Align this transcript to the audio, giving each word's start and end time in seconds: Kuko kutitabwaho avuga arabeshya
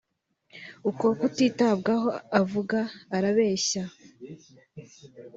Kuko 0.83 1.05
kutitabwaho 1.19 2.09
avuga 2.41 2.79
arabeshya 3.15 3.83